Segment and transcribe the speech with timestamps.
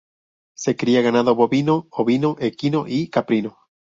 [0.55, 3.59] Se cría ganado bovino, ovino, equino y caprino.